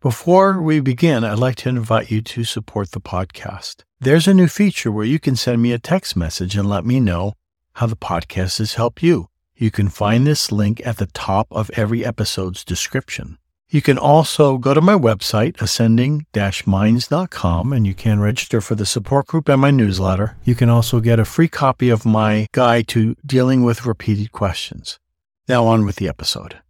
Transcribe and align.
Before 0.00 0.62
we 0.62 0.78
begin, 0.78 1.24
I'd 1.24 1.40
like 1.40 1.56
to 1.56 1.68
invite 1.68 2.08
you 2.08 2.22
to 2.22 2.44
support 2.44 2.92
the 2.92 3.00
podcast. 3.00 3.82
There's 3.98 4.28
a 4.28 4.32
new 4.32 4.46
feature 4.46 4.92
where 4.92 5.04
you 5.04 5.18
can 5.18 5.34
send 5.34 5.60
me 5.60 5.72
a 5.72 5.78
text 5.80 6.14
message 6.14 6.54
and 6.54 6.68
let 6.68 6.84
me 6.84 7.00
know 7.00 7.32
how 7.72 7.86
the 7.86 7.96
podcast 7.96 8.58
has 8.58 8.74
helped 8.74 9.02
you. 9.02 9.28
You 9.56 9.72
can 9.72 9.88
find 9.88 10.24
this 10.24 10.52
link 10.52 10.80
at 10.86 10.98
the 10.98 11.06
top 11.06 11.48
of 11.50 11.68
every 11.74 12.04
episode's 12.04 12.64
description. 12.64 13.38
You 13.70 13.82
can 13.82 13.98
also 13.98 14.56
go 14.56 14.72
to 14.72 14.80
my 14.80 14.94
website, 14.94 15.60
ascending-minds.com, 15.60 17.72
and 17.72 17.84
you 17.84 17.94
can 17.94 18.20
register 18.20 18.60
for 18.60 18.76
the 18.76 18.86
support 18.86 19.26
group 19.26 19.48
and 19.48 19.60
my 19.60 19.72
newsletter. 19.72 20.36
You 20.44 20.54
can 20.54 20.68
also 20.68 21.00
get 21.00 21.18
a 21.18 21.24
free 21.24 21.48
copy 21.48 21.90
of 21.90 22.06
my 22.06 22.46
guide 22.52 22.86
to 22.88 23.16
dealing 23.26 23.64
with 23.64 23.84
repeated 23.84 24.30
questions. 24.30 25.00
Now 25.48 25.66
on 25.66 25.84
with 25.84 25.96
the 25.96 26.08
episode. 26.08 26.60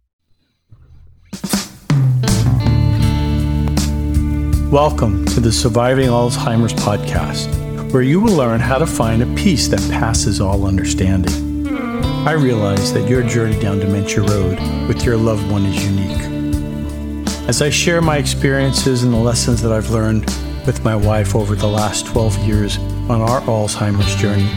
Welcome 4.71 5.25
to 5.25 5.39
the 5.39 5.51
Surviving 5.51 6.09
Alzheimer's 6.09 6.75
podcast, 6.75 7.91
where 7.91 8.03
you 8.03 8.21
will 8.21 8.35
learn 8.35 8.59
how 8.59 8.77
to 8.77 8.85
find 8.85 9.23
a 9.23 9.35
peace 9.35 9.67
that 9.69 9.79
passes 9.89 10.39
all 10.39 10.67
understanding. 10.67 11.67
I 12.27 12.33
realize 12.33 12.93
that 12.93 13.09
your 13.09 13.23
journey 13.23 13.59
down 13.59 13.79
Dementia 13.79 14.21
Road 14.21 14.59
with 14.87 15.03
your 15.03 15.17
loved 15.17 15.51
one 15.51 15.65
is 15.65 15.83
unique. 15.83 17.25
As 17.49 17.63
I 17.63 17.71
share 17.71 17.99
my 17.99 18.17
experiences 18.17 19.01
and 19.01 19.11
the 19.11 19.17
lessons 19.17 19.59
that 19.63 19.71
I've 19.71 19.89
learned 19.89 20.25
with 20.67 20.83
my 20.83 20.95
wife 20.95 21.35
over 21.35 21.55
the 21.55 21.65
last 21.65 22.05
12 22.05 22.37
years 22.45 22.77
on 23.09 23.21
our 23.21 23.41
Alzheimer's 23.41 24.15
journey, 24.17 24.51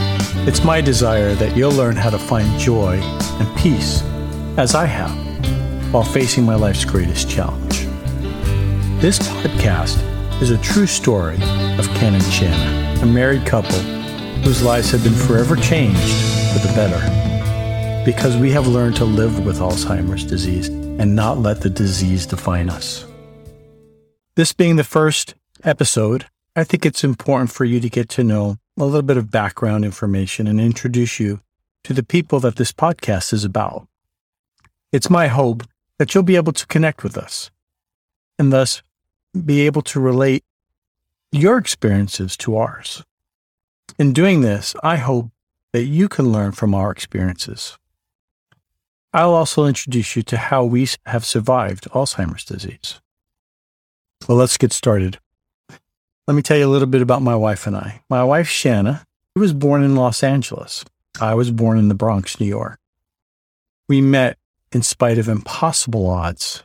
it's 0.46 0.62
my 0.62 0.82
desire 0.82 1.34
that 1.36 1.56
you'll 1.56 1.72
learn 1.72 1.96
how 1.96 2.10
to 2.10 2.18
find 2.18 2.60
joy 2.60 2.98
and 3.00 3.56
peace, 3.56 4.02
as 4.58 4.74
I 4.74 4.84
have, 4.84 5.90
while 5.90 6.04
facing 6.04 6.44
my 6.44 6.54
life's 6.54 6.84
greatest 6.84 7.30
challenge. 7.30 7.61
This 9.02 9.18
podcast 9.18 10.00
is 10.40 10.52
a 10.52 10.58
true 10.58 10.86
story 10.86 11.34
of 11.34 11.88
Ken 11.96 12.14
and 12.14 12.22
Shanna, 12.22 13.02
a 13.02 13.04
married 13.04 13.44
couple 13.44 13.80
whose 14.44 14.62
lives 14.62 14.92
have 14.92 15.02
been 15.02 15.12
forever 15.12 15.56
changed 15.56 15.98
for 16.52 16.60
the 16.60 16.72
better 16.76 18.04
because 18.04 18.36
we 18.36 18.52
have 18.52 18.68
learned 18.68 18.94
to 18.94 19.04
live 19.04 19.44
with 19.44 19.58
Alzheimer's 19.58 20.22
disease 20.22 20.68
and 20.68 21.16
not 21.16 21.38
let 21.38 21.62
the 21.62 21.68
disease 21.68 22.26
define 22.26 22.70
us. 22.70 23.04
This 24.36 24.52
being 24.52 24.76
the 24.76 24.84
first 24.84 25.34
episode, 25.64 26.26
I 26.54 26.62
think 26.62 26.86
it's 26.86 27.02
important 27.02 27.50
for 27.50 27.64
you 27.64 27.80
to 27.80 27.90
get 27.90 28.08
to 28.10 28.22
know 28.22 28.58
a 28.78 28.84
little 28.84 29.02
bit 29.02 29.16
of 29.16 29.32
background 29.32 29.84
information 29.84 30.46
and 30.46 30.60
introduce 30.60 31.18
you 31.18 31.40
to 31.82 31.92
the 31.92 32.04
people 32.04 32.38
that 32.38 32.54
this 32.54 32.70
podcast 32.70 33.32
is 33.32 33.44
about. 33.44 33.88
It's 34.92 35.10
my 35.10 35.26
hope 35.26 35.64
that 35.98 36.14
you'll 36.14 36.22
be 36.22 36.36
able 36.36 36.52
to 36.52 36.66
connect 36.68 37.02
with 37.02 37.18
us 37.18 37.50
and 38.38 38.52
thus 38.52 38.80
be 39.32 39.62
able 39.62 39.82
to 39.82 40.00
relate 40.00 40.44
your 41.30 41.58
experiences 41.58 42.36
to 42.38 42.56
ours. 42.56 43.02
In 43.98 44.12
doing 44.12 44.40
this, 44.40 44.74
I 44.82 44.96
hope 44.96 45.30
that 45.72 45.84
you 45.84 46.08
can 46.08 46.30
learn 46.32 46.52
from 46.52 46.74
our 46.74 46.90
experiences. 46.90 47.78
I'll 49.14 49.34
also 49.34 49.66
introduce 49.66 50.16
you 50.16 50.22
to 50.24 50.36
how 50.36 50.64
we 50.64 50.88
have 51.06 51.24
survived 51.24 51.88
Alzheimer's 51.90 52.44
disease. 52.44 53.00
Well, 54.26 54.38
let's 54.38 54.56
get 54.56 54.72
started. 54.72 55.18
Let 56.26 56.34
me 56.34 56.42
tell 56.42 56.56
you 56.56 56.66
a 56.66 56.70
little 56.70 56.86
bit 56.86 57.02
about 57.02 57.22
my 57.22 57.34
wife 57.34 57.66
and 57.66 57.76
I. 57.76 58.02
My 58.08 58.24
wife, 58.24 58.48
Shanna, 58.48 59.04
was 59.34 59.52
born 59.52 59.82
in 59.82 59.96
Los 59.96 60.22
Angeles. 60.22 60.84
I 61.20 61.34
was 61.34 61.50
born 61.50 61.78
in 61.78 61.88
the 61.88 61.94
Bronx, 61.94 62.38
New 62.40 62.46
York. 62.46 62.78
We 63.88 64.00
met 64.00 64.38
in 64.70 64.82
spite 64.82 65.18
of 65.18 65.28
impossible 65.28 66.08
odds. 66.08 66.64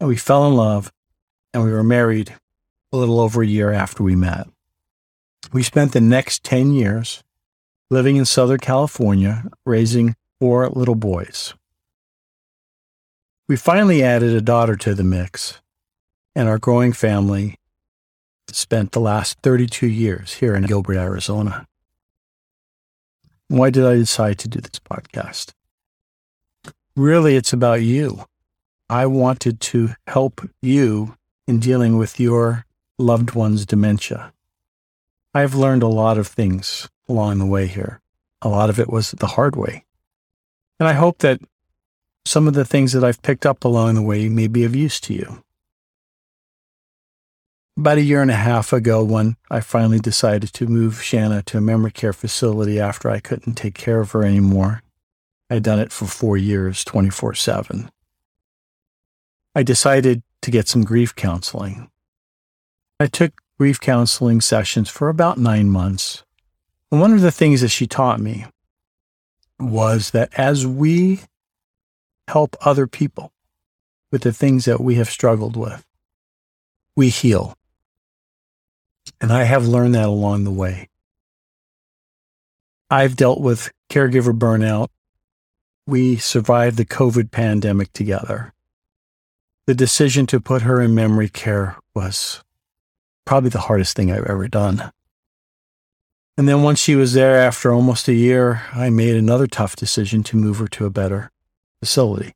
And 0.00 0.08
we 0.08 0.16
fell 0.16 0.46
in 0.46 0.54
love 0.54 0.90
and 1.52 1.64
we 1.64 1.72
were 1.72 1.84
married 1.84 2.34
a 2.92 2.96
little 2.96 3.20
over 3.20 3.42
a 3.42 3.46
year 3.46 3.72
after 3.72 4.02
we 4.02 4.16
met. 4.16 4.46
We 5.52 5.62
spent 5.62 5.92
the 5.92 6.00
next 6.00 6.44
10 6.44 6.72
years 6.72 7.22
living 7.90 8.16
in 8.16 8.24
Southern 8.24 8.58
California, 8.58 9.44
raising 9.66 10.14
four 10.38 10.68
little 10.68 10.94
boys. 10.94 11.54
We 13.48 13.56
finally 13.56 14.02
added 14.02 14.32
a 14.32 14.40
daughter 14.40 14.76
to 14.76 14.94
the 14.94 15.02
mix, 15.02 15.60
and 16.36 16.48
our 16.48 16.58
growing 16.58 16.92
family 16.92 17.56
spent 18.48 18.92
the 18.92 19.00
last 19.00 19.38
32 19.42 19.86
years 19.86 20.34
here 20.34 20.54
in 20.54 20.64
Gilbert, 20.64 20.96
Arizona. 20.96 21.66
Why 23.48 23.70
did 23.70 23.84
I 23.84 23.94
decide 23.94 24.38
to 24.40 24.48
do 24.48 24.60
this 24.60 24.78
podcast? 24.78 25.52
Really, 26.94 27.34
it's 27.34 27.52
about 27.52 27.82
you. 27.82 28.24
I 28.88 29.06
wanted 29.06 29.60
to 29.60 29.90
help 30.06 30.48
you 30.62 31.16
in 31.50 31.58
dealing 31.58 31.98
with 31.98 32.20
your 32.20 32.64
loved 32.96 33.34
one's 33.34 33.66
dementia. 33.66 34.32
I've 35.34 35.56
learned 35.56 35.82
a 35.82 35.88
lot 35.88 36.16
of 36.16 36.28
things 36.28 36.88
along 37.08 37.40
the 37.40 37.46
way 37.46 37.66
here. 37.66 38.00
A 38.40 38.48
lot 38.48 38.70
of 38.70 38.78
it 38.78 38.88
was 38.88 39.10
the 39.10 39.26
hard 39.26 39.56
way. 39.56 39.84
And 40.78 40.88
I 40.88 40.92
hope 40.92 41.18
that 41.18 41.40
some 42.24 42.46
of 42.46 42.54
the 42.54 42.64
things 42.64 42.92
that 42.92 43.02
I've 43.02 43.20
picked 43.22 43.44
up 43.44 43.64
along 43.64 43.96
the 43.96 44.02
way 44.02 44.28
may 44.28 44.46
be 44.46 44.62
of 44.62 44.76
use 44.76 45.00
to 45.00 45.12
you. 45.12 45.42
About 47.76 47.98
a 47.98 48.02
year 48.02 48.22
and 48.22 48.30
a 48.30 48.34
half 48.34 48.72
ago, 48.72 49.02
when 49.02 49.36
I 49.50 49.58
finally 49.58 49.98
decided 49.98 50.52
to 50.52 50.68
move 50.68 51.02
Shanna 51.02 51.42
to 51.46 51.58
a 51.58 51.60
memory 51.60 51.90
care 51.90 52.12
facility 52.12 52.78
after 52.78 53.10
I 53.10 53.18
couldn't 53.18 53.54
take 53.54 53.74
care 53.74 53.98
of 53.98 54.12
her 54.12 54.22
anymore, 54.22 54.82
I'd 55.50 55.64
done 55.64 55.80
it 55.80 55.90
for 55.90 56.04
four 56.04 56.36
years, 56.36 56.84
24 56.84 57.34
7. 57.34 57.90
I 59.56 59.64
decided 59.64 60.22
to 60.42 60.50
get 60.50 60.68
some 60.68 60.84
grief 60.84 61.14
counseling. 61.14 61.90
I 62.98 63.06
took 63.06 63.40
grief 63.58 63.80
counseling 63.80 64.40
sessions 64.40 64.88
for 64.88 65.08
about 65.08 65.38
nine 65.38 65.68
months. 65.68 66.24
And 66.90 67.00
one 67.00 67.12
of 67.12 67.20
the 67.20 67.30
things 67.30 67.60
that 67.60 67.68
she 67.68 67.86
taught 67.86 68.20
me 68.20 68.46
was 69.58 70.10
that 70.10 70.30
as 70.38 70.66
we 70.66 71.20
help 72.28 72.56
other 72.60 72.86
people 72.86 73.32
with 74.10 74.22
the 74.22 74.32
things 74.32 74.64
that 74.64 74.80
we 74.80 74.94
have 74.96 75.10
struggled 75.10 75.56
with, 75.56 75.84
we 76.96 77.10
heal. 77.10 77.54
And 79.20 79.32
I 79.32 79.44
have 79.44 79.66
learned 79.66 79.94
that 79.94 80.06
along 80.06 80.44
the 80.44 80.50
way. 80.50 80.88
I've 82.90 83.16
dealt 83.16 83.40
with 83.40 83.70
caregiver 83.88 84.36
burnout. 84.36 84.88
We 85.86 86.16
survived 86.16 86.76
the 86.76 86.84
COVID 86.84 87.30
pandemic 87.30 87.92
together 87.92 88.52
the 89.70 89.74
decision 89.76 90.26
to 90.26 90.40
put 90.40 90.62
her 90.62 90.80
in 90.80 90.96
memory 90.96 91.28
care 91.28 91.76
was 91.94 92.42
probably 93.24 93.50
the 93.50 93.60
hardest 93.60 93.94
thing 93.94 94.10
I've 94.10 94.26
ever 94.26 94.48
done. 94.48 94.90
And 96.36 96.48
then 96.48 96.64
once 96.64 96.80
she 96.80 96.96
was 96.96 97.12
there 97.12 97.36
after 97.36 97.72
almost 97.72 98.08
a 98.08 98.12
year, 98.12 98.62
I 98.72 98.90
made 98.90 99.14
another 99.14 99.46
tough 99.46 99.76
decision 99.76 100.24
to 100.24 100.36
move 100.36 100.58
her 100.58 100.66
to 100.66 100.86
a 100.86 100.90
better 100.90 101.30
facility. 101.78 102.34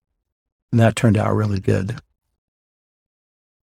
And 0.70 0.78
that 0.78 0.94
turned 0.94 1.16
out 1.16 1.34
really 1.34 1.58
good. 1.58 1.98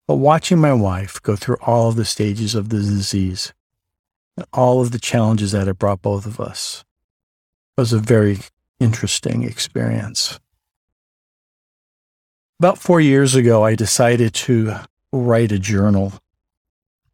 But 0.05 0.15
watching 0.15 0.59
my 0.59 0.73
wife 0.73 1.21
go 1.21 1.37
through 1.37 1.55
all 1.61 1.87
of 1.87 1.95
the 1.95 2.03
stages 2.03 2.55
of 2.55 2.67
the 2.67 2.79
disease 2.79 3.53
and 4.35 4.45
all 4.51 4.81
of 4.81 4.91
the 4.91 4.99
challenges 4.99 5.53
that 5.53 5.69
it 5.69 5.79
brought 5.79 6.01
both 6.01 6.25
of 6.25 6.41
us 6.41 6.83
was 7.77 7.93
a 7.93 7.99
very 7.99 8.39
interesting 8.81 9.43
experience. 9.43 10.41
About 12.61 12.77
four 12.77 13.01
years 13.01 13.33
ago, 13.33 13.65
I 13.65 13.73
decided 13.73 14.35
to 14.35 14.75
write 15.11 15.51
a 15.51 15.57
journal. 15.57 16.13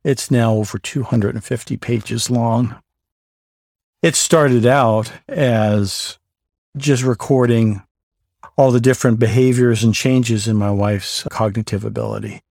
It's 0.03 0.29
now 0.29 0.55
over 0.55 0.77
250 0.77 1.77
pages 1.77 2.29
long. 2.29 2.75
It 4.01 4.17
started 4.17 4.65
out 4.65 5.09
as 5.29 6.19
just 6.75 7.01
recording 7.01 7.81
all 8.57 8.71
the 8.71 8.81
different 8.81 9.19
behaviors 9.19 9.85
and 9.85 9.95
changes 9.95 10.49
in 10.49 10.57
my 10.57 10.69
wife's 10.69 11.23
cognitive 11.31 11.85
ability. 11.85 12.41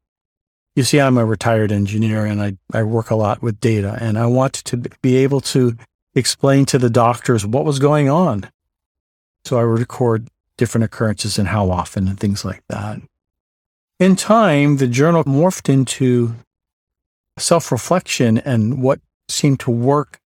You 0.75 0.83
see, 0.83 0.99
I'm 0.99 1.19
a 1.19 1.27
retired 1.27 1.73
engineer 1.73 2.25
and 2.25 2.41
I, 2.41 2.57
I 2.73 2.83
work 2.83 3.11
a 3.11 3.15
lot 3.15 3.43
with 3.43 3.61
data, 3.61 3.99
and 4.01 4.19
I 4.19 4.25
wanted 4.25 4.65
to 4.65 4.79
be 5.03 5.17
able 5.17 5.43
to 5.43 5.77
explain 6.15 6.65
to 6.65 6.79
the 6.79 6.89
doctors 6.89 7.45
what 7.45 7.67
was 7.67 7.79
going 7.79 8.09
on. 8.09 8.49
So 9.45 9.59
I 9.59 9.65
would 9.65 9.81
record 9.81 10.31
different 10.57 10.85
occurrences 10.85 11.39
and 11.39 11.49
how 11.49 11.71
often 11.71 12.09
and 12.09 12.19
things 12.19 12.45
like 12.45 12.63
that. 12.69 13.01
In 13.99 14.17
time, 14.17 14.77
the 14.77 14.87
journal 14.87 15.25
morphed 15.25 15.69
into 15.69 16.35
self 17.39 17.73
reflection 17.73 18.39
and 18.39 18.83
what 18.83 19.01
seemed 19.29 19.61
to 19.61 19.71
work 19.71 20.21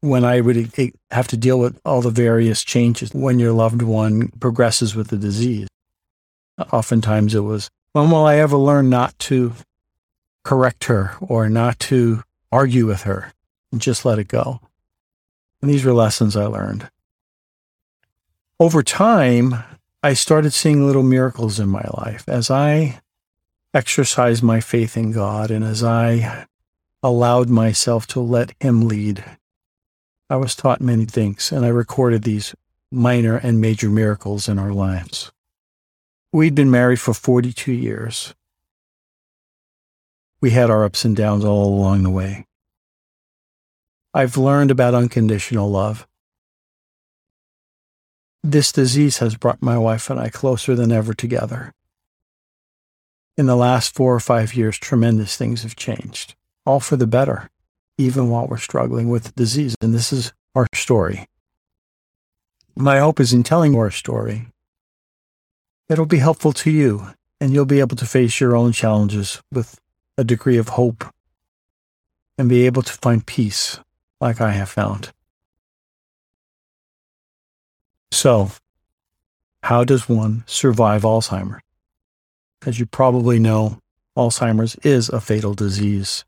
when 0.00 0.24
I 0.24 0.40
would 0.40 0.72
have 1.10 1.28
to 1.28 1.36
deal 1.36 1.58
with 1.58 1.78
all 1.84 2.00
the 2.00 2.10
various 2.10 2.64
changes 2.64 3.12
when 3.12 3.38
your 3.38 3.52
loved 3.52 3.82
one 3.82 4.28
progresses 4.40 4.94
with 4.94 5.08
the 5.08 5.18
disease. 5.18 5.68
Oftentimes 6.72 7.34
it 7.34 7.40
was, 7.40 7.70
when 7.92 8.10
will 8.10 8.24
I 8.26 8.36
ever 8.36 8.56
learn 8.56 8.88
not 8.88 9.18
to 9.20 9.52
correct 10.44 10.84
her 10.84 11.16
or 11.20 11.48
not 11.48 11.78
to 11.80 12.22
argue 12.50 12.86
with 12.86 13.02
her 13.02 13.32
and 13.72 13.80
just 13.80 14.04
let 14.04 14.18
it 14.18 14.28
go? 14.28 14.60
And 15.60 15.70
these 15.70 15.84
were 15.84 15.92
lessons 15.92 16.36
I 16.36 16.46
learned 16.46 16.88
over 18.60 18.82
time, 18.82 19.54
I 20.02 20.12
started 20.12 20.52
seeing 20.52 20.86
little 20.86 21.02
miracles 21.02 21.58
in 21.58 21.68
my 21.70 21.84
life 21.94 22.28
as 22.28 22.50
I 22.50 23.00
exercised 23.72 24.42
my 24.42 24.60
faith 24.60 24.98
in 24.98 25.12
God 25.12 25.50
and 25.50 25.64
as 25.64 25.82
I 25.82 26.46
allowed 27.02 27.48
myself 27.48 28.06
to 28.08 28.20
let 28.20 28.52
Him 28.60 28.86
lead, 28.86 29.24
I 30.28 30.36
was 30.36 30.54
taught 30.54 30.82
many 30.82 31.06
things 31.06 31.50
and 31.50 31.64
I 31.64 31.68
recorded 31.68 32.22
these 32.22 32.54
minor 32.92 33.36
and 33.36 33.60
major 33.60 33.88
miracles 33.88 34.46
in 34.46 34.58
our 34.58 34.72
lives. 34.72 35.32
We'd 36.30 36.54
been 36.54 36.70
married 36.70 37.00
for 37.00 37.14
42 37.14 37.72
years. 37.72 38.34
We 40.42 40.50
had 40.50 40.70
our 40.70 40.84
ups 40.84 41.04
and 41.04 41.16
downs 41.16 41.44
all 41.44 41.66
along 41.66 42.02
the 42.02 42.10
way. 42.10 42.46
I've 44.12 44.36
learned 44.36 44.70
about 44.70 44.94
unconditional 44.94 45.70
love. 45.70 46.06
This 48.42 48.72
disease 48.72 49.18
has 49.18 49.36
brought 49.36 49.60
my 49.60 49.76
wife 49.76 50.08
and 50.08 50.18
I 50.18 50.30
closer 50.30 50.74
than 50.74 50.90
ever 50.90 51.12
together. 51.12 51.72
In 53.36 53.46
the 53.46 53.56
last 53.56 53.94
four 53.94 54.14
or 54.14 54.20
five 54.20 54.54
years, 54.54 54.78
tremendous 54.78 55.36
things 55.36 55.62
have 55.62 55.76
changed, 55.76 56.34
all 56.64 56.80
for 56.80 56.96
the 56.96 57.06
better, 57.06 57.50
even 57.98 58.30
while 58.30 58.46
we're 58.46 58.56
struggling 58.56 59.10
with 59.10 59.24
the 59.24 59.32
disease. 59.32 59.74
And 59.80 59.94
this 59.94 60.12
is 60.12 60.32
our 60.54 60.66
story. 60.74 61.26
My 62.74 62.98
hope 62.98 63.20
is 63.20 63.32
in 63.32 63.42
telling 63.42 63.76
our 63.76 63.90
story, 63.90 64.46
it'll 65.88 66.06
be 66.06 66.18
helpful 66.18 66.52
to 66.54 66.70
you, 66.70 67.08
and 67.40 67.52
you'll 67.52 67.66
be 67.66 67.80
able 67.80 67.96
to 67.96 68.06
face 68.06 68.40
your 68.40 68.56
own 68.56 68.72
challenges 68.72 69.42
with 69.52 69.78
a 70.16 70.24
degree 70.24 70.56
of 70.56 70.70
hope 70.70 71.04
and 72.38 72.48
be 72.48 72.64
able 72.64 72.82
to 72.82 72.92
find 72.92 73.26
peace 73.26 73.80
like 74.18 74.40
I 74.40 74.52
have 74.52 74.70
found. 74.70 75.12
So, 78.12 78.50
how 79.62 79.84
does 79.84 80.08
one 80.08 80.44
survive 80.46 81.02
Alzheimer's? 81.02 81.62
As 82.66 82.78
you 82.78 82.86
probably 82.86 83.38
know, 83.38 83.78
Alzheimer's 84.16 84.74
is 84.76 85.08
a 85.08 85.20
fatal 85.20 85.54
disease. 85.54 86.24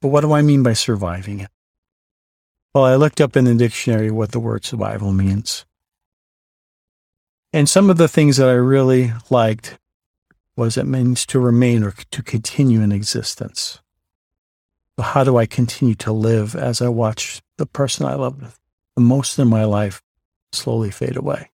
But 0.00 0.08
what 0.08 0.22
do 0.22 0.32
I 0.32 0.42
mean 0.42 0.62
by 0.62 0.72
surviving 0.72 1.40
it? 1.40 1.50
Well, 2.74 2.84
I 2.84 2.96
looked 2.96 3.20
up 3.20 3.36
in 3.36 3.44
the 3.44 3.54
dictionary 3.54 4.10
what 4.10 4.32
the 4.32 4.40
word 4.40 4.64
survival 4.64 5.12
means. 5.12 5.64
And 7.52 7.68
some 7.68 7.88
of 7.90 7.96
the 7.96 8.08
things 8.08 8.36
that 8.36 8.48
I 8.48 8.52
really 8.52 9.12
liked 9.30 9.78
was 10.56 10.76
it 10.76 10.86
means 10.86 11.24
to 11.26 11.38
remain 11.38 11.82
or 11.82 11.92
to 11.92 12.22
continue 12.22 12.80
in 12.80 12.92
existence. 12.92 13.80
So 14.96 15.02
how 15.02 15.24
do 15.24 15.36
I 15.36 15.46
continue 15.46 15.94
to 15.96 16.12
live 16.12 16.54
as 16.54 16.82
I 16.82 16.88
watch 16.88 17.40
the 17.56 17.66
person 17.66 18.06
I 18.06 18.14
love 18.14 18.58
most 19.00 19.38
of 19.38 19.48
my 19.48 19.64
life 19.64 20.02
slowly 20.52 20.90
fade 20.90 21.16
away? 21.16 21.50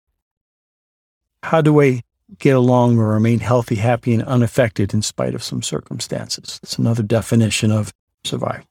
How 1.43 1.61
do 1.61 1.81
I 1.81 2.03
get 2.39 2.57
along 2.57 2.99
or 2.99 3.09
remain 3.09 3.41
healthy, 3.41 3.77
happy, 3.77 4.15
and 4.15 4.23
unaffected 4.23 4.95
in 4.95 5.03
spite 5.03 5.35
of 5.35 5.43
some 5.43 5.63
circumstances? 5.63 6.59
It's 6.63 6.79
another 6.79 7.03
definition 7.03 7.71
of 7.71 7.93
survive. 8.25 8.65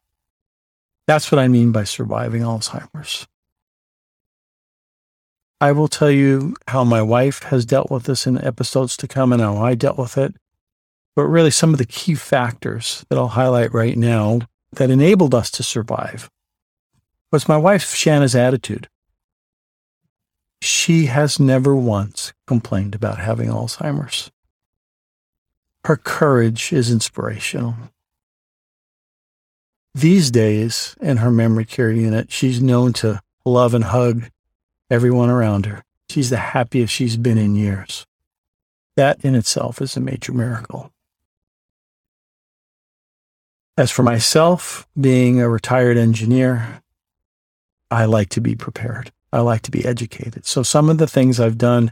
That's 1.06 1.32
what 1.32 1.40
I 1.40 1.48
mean 1.48 1.72
by 1.72 1.84
surviving 1.84 2.42
Alzheimer's. 2.42 3.28
I 5.60 5.72
will 5.72 5.88
tell 5.88 6.12
you 6.12 6.56
how 6.68 6.84
my 6.84 7.02
wife 7.02 7.44
has 7.44 7.66
dealt 7.66 7.90
with 7.90 8.04
this 8.04 8.28
in 8.28 8.44
episodes 8.44 8.98
to 8.98 9.08
come 9.08 9.32
and 9.32 9.42
how 9.42 9.58
I 9.58 9.76
dealt 9.76 9.98
with 9.98 10.18
it. 10.18 10.36
But 11.16 11.24
really, 11.24 11.52
some 11.52 11.74
of 11.74 11.78
the 11.78 11.86
key 11.86 12.16
factors 12.16 13.06
that 13.10 13.18
I'll 13.18 13.30
highlight 13.30 13.74
right 13.74 13.98
now 13.98 14.40
that 14.74 14.90
enabled 14.90 15.36
us 15.36 15.52
to 15.52 15.64
survive 15.64 16.30
was 17.34 17.50
my 17.50 17.58
wife, 17.58 17.96
Shanna's 17.96 18.36
attitude. 18.36 18.88
She 20.62 21.08
has 21.08 21.40
never 21.40 21.76
once 21.76 22.32
complained 22.46 22.94
about 22.94 23.18
having 23.18 23.50
Alzheimer's. 23.50 24.32
Her 25.84 25.98
courage 25.98 26.72
is 26.72 26.92
inspirational. 26.92 27.76
These 29.96 30.30
days, 30.30 30.96
in 31.02 31.18
her 31.18 31.32
memory 31.32 31.66
care 31.66 31.92
unit, 31.92 32.32
she's 32.32 32.62
known 32.62 32.94
to 32.94 33.20
love 33.46 33.74
and 33.74 33.86
hug 33.86 34.30
everyone 34.92 35.32
around 35.32 35.66
her. 35.66 35.84
She's 36.10 36.30
the 36.30 36.38
happiest 36.38 36.94
she's 36.94 37.18
been 37.18 37.40
in 37.40 37.56
years. 37.56 38.06
That 38.96 39.26
in 39.26 39.34
itself 39.34 39.82
is 39.82 39.98
a 39.98 40.00
major 40.00 40.34
miracle. 40.34 40.92
As 43.76 43.90
for 43.90 44.04
myself, 44.04 44.88
being 45.00 45.42
a 45.42 45.50
retired 45.50 45.98
engineer, 45.98 46.83
I 47.94 48.06
like 48.06 48.30
to 48.30 48.42
be 48.42 48.56
prepared. 48.56 49.12
I 49.32 49.42
like 49.42 49.62
to 49.64 49.72
be 49.72 49.86
educated. 49.86 50.46
So 50.46 50.64
some 50.64 50.90
of 50.90 50.98
the 50.98 51.08
things 51.08 51.40
I've 51.40 51.58
done 51.58 51.92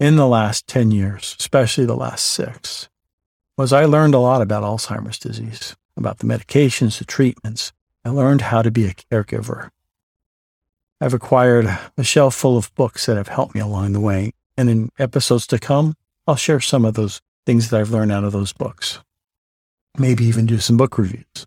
in 0.00 0.16
the 0.16 0.26
last 0.26 0.66
10 0.66 0.90
years, 0.90 1.36
especially 1.38 1.84
the 1.84 1.94
last 1.96 2.26
six, 2.26 2.88
was 3.58 3.72
I 3.72 3.84
learned 3.84 4.14
a 4.14 4.18
lot 4.18 4.40
about 4.40 4.62
Alzheimer's 4.62 5.18
disease, 5.18 5.76
about 5.96 6.18
the 6.18 6.26
medications, 6.26 6.98
the 6.98 7.04
treatments. 7.04 7.72
I 8.04 8.08
learned 8.08 8.40
how 8.40 8.62
to 8.62 8.70
be 8.70 8.86
a 8.86 8.94
caregiver. 8.94 9.70
I've 11.00 11.14
acquired 11.14 11.66
a 11.98 12.04
shelf 12.04 12.34
full 12.34 12.56
of 12.56 12.74
books 12.74 13.06
that 13.06 13.16
have 13.16 13.28
helped 13.28 13.54
me 13.54 13.60
along 13.60 13.92
the 13.92 14.00
way. 14.00 14.32
And 14.56 14.70
in 14.70 14.90
episodes 14.98 15.46
to 15.48 15.58
come, 15.58 15.94
I'll 16.26 16.36
share 16.36 16.60
some 16.60 16.84
of 16.84 16.94
those 16.94 17.20
things 17.44 17.68
that 17.68 17.78
I've 17.78 17.90
learned 17.90 18.12
out 18.12 18.24
of 18.24 18.32
those 18.32 18.52
books 18.52 19.00
maybe 19.98 20.24
even 20.24 20.46
do 20.46 20.58
some 20.58 20.76
book 20.76 20.98
reviews. 20.98 21.46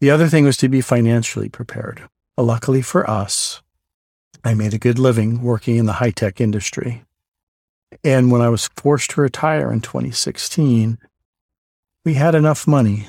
The 0.00 0.10
other 0.10 0.28
thing 0.28 0.44
was 0.44 0.56
to 0.58 0.68
be 0.68 0.80
financially 0.80 1.48
prepared. 1.48 2.08
Luckily 2.36 2.82
for 2.82 3.08
us, 3.08 3.62
I 4.42 4.54
made 4.54 4.74
a 4.74 4.78
good 4.78 4.98
living 4.98 5.40
working 5.42 5.76
in 5.76 5.86
the 5.86 5.94
high 5.94 6.10
tech 6.10 6.40
industry. 6.40 7.04
And 8.02 8.32
when 8.32 8.42
I 8.42 8.48
was 8.48 8.68
forced 8.76 9.10
to 9.10 9.20
retire 9.20 9.70
in 9.70 9.80
2016, 9.80 10.98
we 12.04 12.14
had 12.14 12.34
enough 12.34 12.66
money 12.66 13.08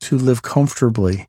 to 0.00 0.16
live 0.16 0.40
comfortably 0.42 1.28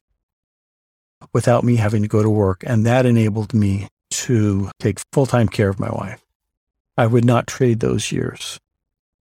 without 1.33 1.63
me 1.63 1.75
having 1.75 2.01
to 2.03 2.07
go 2.07 2.23
to 2.23 2.29
work. 2.29 2.63
And 2.65 2.85
that 2.85 3.05
enabled 3.05 3.53
me 3.53 3.89
to 4.11 4.71
take 4.79 4.99
full 5.11 5.25
time 5.25 5.49
care 5.49 5.69
of 5.69 5.79
my 5.79 5.89
wife. 5.89 6.23
I 6.97 7.05
would 7.05 7.25
not 7.25 7.47
trade 7.47 7.81
those 7.81 8.11
years 8.11 8.59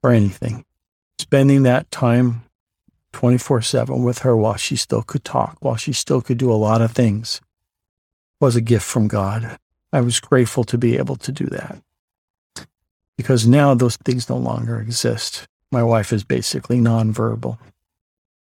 for 0.02 0.12
anything. 0.12 0.66
Spending 1.20 1.64
that 1.64 1.90
time 1.92 2.44
24 3.14 3.62
7 3.62 4.04
with 4.04 4.20
her 4.20 4.36
while 4.36 4.56
she 4.56 4.76
still 4.76 5.02
could 5.04 5.24
talk, 5.24 5.58
while 5.62 5.76
she 5.76 5.94
still 5.94 6.22
could 6.22 6.38
do 6.38 6.52
a 6.52 6.54
lot 6.54 6.82
of 6.82 6.92
things, 6.92 7.42
was 8.46 8.56
a 8.56 8.62
gift 8.62 8.86
from 8.86 9.08
God. 9.08 9.58
I 9.92 10.02
was 10.02 10.20
grateful 10.20 10.64
to 10.66 10.78
be 10.78 10.98
able 10.98 11.16
to 11.16 11.32
do 11.32 11.48
that. 11.48 11.82
Because 13.18 13.48
now 13.48 13.74
those 13.74 13.98
things 13.98 14.30
no 14.30 14.38
longer 14.38 14.80
exist. 14.80 15.48
My 15.72 15.82
wife 15.82 16.14
is 16.14 16.24
basically 16.24 16.78
nonverbal, 16.78 17.58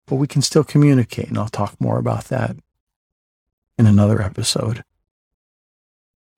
but 0.05 0.17
we 0.17 0.27
can 0.27 0.43
still 0.43 0.63
communicate, 0.63 1.29
and 1.29 1.37
I'll 1.39 1.49
talk 1.49 1.81
more 1.81 1.97
about 1.97 2.25
that 2.25 2.55
in 3.79 3.87
another 3.87 4.21
episode. 4.21 4.83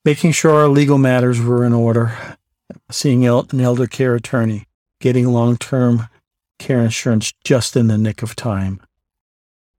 Making 0.05 0.31
sure 0.31 0.51
our 0.51 0.69
legal 0.69 0.97
matters 0.97 1.41
were 1.41 1.65
in 1.65 1.73
order, 1.73 2.17
seeing 2.89 3.27
an 3.27 3.59
elder 3.59 3.87
care 3.87 4.15
attorney, 4.15 4.67
getting 5.01 5.27
long 5.27 5.57
term 5.57 6.07
care 6.59 6.79
insurance 6.79 7.33
just 7.43 7.75
in 7.75 7.87
the 7.87 7.97
nick 7.97 8.23
of 8.23 8.37
time 8.37 8.79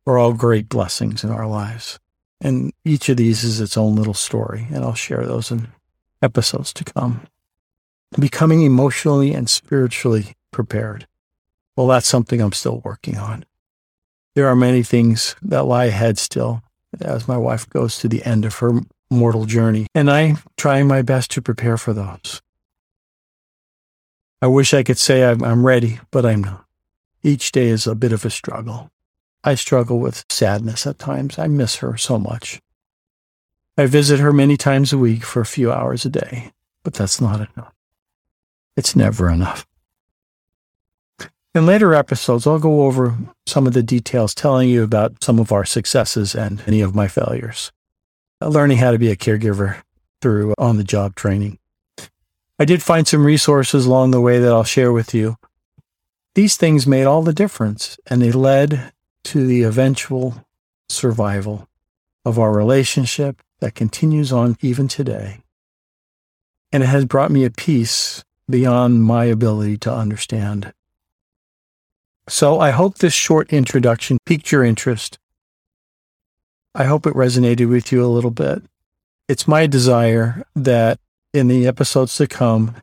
are 0.06 0.18
all 0.18 0.34
great 0.34 0.68
blessings 0.68 1.24
in 1.24 1.30
our 1.30 1.46
lives. 1.46 1.98
And 2.40 2.72
each 2.84 3.08
of 3.08 3.16
these 3.16 3.44
is 3.44 3.60
its 3.60 3.76
own 3.76 3.96
little 3.96 4.14
story, 4.14 4.66
and 4.72 4.84
I'll 4.84 4.94
share 4.94 5.26
those 5.26 5.50
in 5.50 5.68
episodes 6.22 6.72
to 6.74 6.84
come. 6.84 7.22
Becoming 8.18 8.62
emotionally 8.62 9.34
and 9.34 9.48
spiritually 9.48 10.34
prepared. 10.50 11.06
Well, 11.76 11.86
that's 11.86 12.08
something 12.08 12.40
I'm 12.40 12.52
still 12.52 12.80
working 12.84 13.18
on. 13.18 13.44
There 14.34 14.48
are 14.48 14.56
many 14.56 14.82
things 14.82 15.36
that 15.42 15.64
lie 15.64 15.86
ahead 15.86 16.18
still 16.18 16.62
as 17.00 17.28
my 17.28 17.36
wife 17.36 17.68
goes 17.68 17.98
to 17.98 18.08
the 18.08 18.24
end 18.24 18.44
of 18.44 18.56
her 18.56 18.80
mortal 19.10 19.44
journey, 19.44 19.86
and 19.94 20.10
I'm 20.10 20.38
trying 20.56 20.86
my 20.86 21.02
best 21.02 21.30
to 21.32 21.42
prepare 21.42 21.76
for 21.76 21.92
those. 21.92 22.40
I 24.42 24.46
wish 24.46 24.72
I 24.72 24.82
could 24.82 24.98
say 24.98 25.24
I'm, 25.24 25.66
ready, 25.66 26.00
but 26.10 26.24
I'm 26.24 26.42
not. 26.42 26.64
Each 27.22 27.52
day 27.52 27.68
is 27.68 27.86
a 27.86 27.94
bit 27.94 28.12
of 28.12 28.24
a 28.24 28.30
struggle. 28.30 28.90
I 29.42 29.54
struggle 29.54 29.98
with 29.98 30.24
sadness 30.28 30.86
at 30.86 30.98
times. 30.98 31.38
I 31.38 31.46
miss 31.46 31.76
her 31.76 31.96
so 31.96 32.18
much. 32.18 32.60
I 33.76 33.86
visit 33.86 34.20
her 34.20 34.32
many 34.32 34.56
times 34.56 34.92
a 34.92 34.98
week 34.98 35.24
for 35.24 35.40
a 35.40 35.46
few 35.46 35.72
hours 35.72 36.04
a 36.04 36.10
day, 36.10 36.52
but 36.82 36.94
that's 36.94 37.20
not 37.20 37.36
enough. 37.36 37.72
It's 38.76 38.94
never 38.94 39.30
enough. 39.30 39.66
In 41.54 41.66
later 41.66 41.94
episodes, 41.94 42.46
I'll 42.46 42.58
go 42.58 42.82
over 42.82 43.16
some 43.46 43.66
of 43.66 43.72
the 43.72 43.82
details 43.82 44.34
telling 44.34 44.68
you 44.68 44.82
about 44.82 45.24
some 45.24 45.38
of 45.38 45.50
our 45.50 45.64
successes 45.64 46.34
and 46.34 46.62
any 46.66 46.80
of 46.80 46.94
my 46.94 47.08
failures. 47.08 47.72
Uh, 48.40 48.48
learning 48.48 48.78
how 48.78 48.92
to 48.92 48.98
be 48.98 49.10
a 49.10 49.16
caregiver 49.16 49.82
through 50.20 50.54
on 50.58 50.76
the 50.76 50.84
job 50.84 51.14
training. 51.14 51.58
I 52.58 52.64
did 52.64 52.82
find 52.82 53.08
some 53.08 53.24
resources 53.24 53.86
along 53.86 54.10
the 54.10 54.20
way 54.20 54.38
that 54.38 54.52
I'll 54.52 54.64
share 54.64 54.92
with 54.92 55.14
you 55.14 55.36
these 56.34 56.56
things 56.56 56.86
made 56.86 57.04
all 57.04 57.22
the 57.22 57.32
difference, 57.32 57.98
and 58.06 58.22
they 58.22 58.30
led 58.30 58.92
to 59.24 59.46
the 59.46 59.62
eventual 59.62 60.44
survival 60.88 61.68
of 62.24 62.38
our 62.38 62.52
relationship 62.52 63.42
that 63.60 63.74
continues 63.74 64.32
on 64.32 64.56
even 64.60 64.88
today. 64.88 65.40
And 66.72 66.82
it 66.82 66.86
has 66.86 67.04
brought 67.04 67.30
me 67.30 67.44
a 67.44 67.50
peace 67.50 68.24
beyond 68.48 69.04
my 69.04 69.24
ability 69.24 69.78
to 69.78 69.92
understand 69.92 70.72
So 72.28 72.60
I 72.60 72.70
hope 72.70 72.98
this 72.98 73.12
short 73.12 73.52
introduction 73.52 74.18
piqued 74.24 74.52
your 74.52 74.64
interest. 74.64 75.18
I 76.74 76.84
hope 76.84 77.06
it 77.06 77.14
resonated 77.14 77.68
with 77.68 77.90
you 77.90 78.04
a 78.04 78.06
little 78.06 78.30
bit. 78.30 78.62
It's 79.28 79.48
my 79.48 79.66
desire 79.66 80.44
that 80.54 81.00
in 81.32 81.48
the 81.48 81.66
episodes 81.66 82.16
to 82.16 82.28
come, 82.28 82.76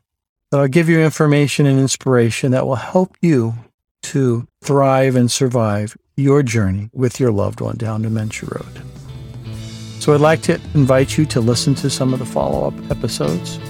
that 0.50 0.60
I'll 0.60 0.68
give 0.68 0.88
you 0.88 1.00
information 1.00 1.66
and 1.66 1.78
inspiration 1.78 2.50
that 2.52 2.66
will 2.66 2.76
help 2.76 3.16
you 3.22 3.54
to 4.02 4.46
thrive 4.62 5.16
and 5.16 5.30
survive 5.30 5.96
your 6.18 6.42
journey 6.42 6.90
with 6.92 7.20
your 7.20 7.30
loved 7.30 7.60
one 7.60 7.76
down 7.76 8.02
Dementia 8.02 8.48
Road. 8.50 8.82
So 10.00 10.12
I'd 10.12 10.20
like 10.20 10.42
to 10.42 10.60
invite 10.74 11.16
you 11.16 11.24
to 11.26 11.40
listen 11.40 11.76
to 11.76 11.88
some 11.88 12.12
of 12.12 12.18
the 12.18 12.26
follow 12.26 12.66
up 12.66 12.74
episodes. 12.90 13.60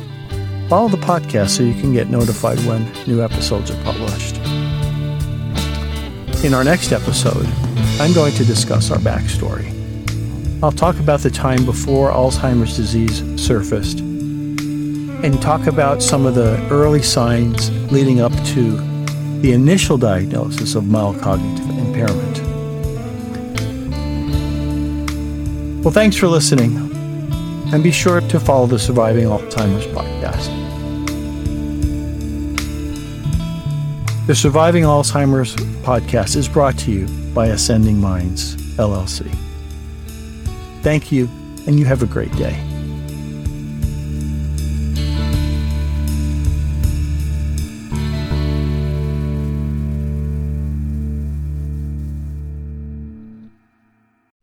Follow 0.70 0.88
the 0.88 0.96
podcast 0.96 1.50
so 1.50 1.62
you 1.62 1.74
can 1.74 1.92
get 1.92 2.08
notified 2.08 2.58
when 2.60 2.90
new 3.06 3.22
episodes 3.22 3.70
are 3.70 3.82
published. 3.84 4.36
In 6.42 6.54
our 6.54 6.64
next 6.64 6.90
episode, 6.90 7.46
I'm 8.00 8.14
going 8.14 8.32
to 8.34 8.44
discuss 8.46 8.90
our 8.90 8.98
backstory. 8.98 9.74
I'll 10.62 10.72
talk 10.72 10.98
about 11.00 11.20
the 11.20 11.30
time 11.30 11.66
before 11.66 12.10
Alzheimer's 12.10 12.76
disease 12.76 13.22
surfaced 13.38 14.00
and 14.00 15.42
talk 15.42 15.66
about 15.66 16.02
some 16.02 16.24
of 16.24 16.34
the 16.34 16.66
early 16.70 17.02
signs 17.02 17.70
leading 17.92 18.20
up 18.20 18.32
to 18.46 18.76
the 19.42 19.52
initial 19.52 19.98
diagnosis 19.98 20.74
of 20.74 20.86
mild 20.86 21.20
cognitive 21.20 21.68
impairment. 21.78 22.27
Well, 25.88 25.95
thanks 25.95 26.16
for 26.16 26.28
listening, 26.28 26.76
and 27.73 27.83
be 27.83 27.90
sure 27.90 28.21
to 28.21 28.38
follow 28.38 28.66
the 28.66 28.78
Surviving 28.78 29.25
Alzheimer's 29.25 29.87
podcast. 29.87 30.47
The 34.26 34.35
Surviving 34.35 34.83
Alzheimer's 34.85 35.57
podcast 35.87 36.37
is 36.37 36.47
brought 36.47 36.76
to 36.80 36.92
you 36.92 37.07
by 37.33 37.47
Ascending 37.47 37.99
Minds, 37.99 38.57
LLC. 38.76 39.35
Thank 40.83 41.11
you, 41.11 41.26
and 41.66 41.80
you 41.80 41.87
have 41.87 42.02
a 42.02 42.07
great 42.07 42.33
day. 42.33 42.62